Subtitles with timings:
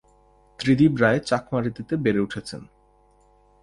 [0.59, 2.61] ত্রিদিব রায় চাকমা রীতিতে বেড়ে উঠেছেন।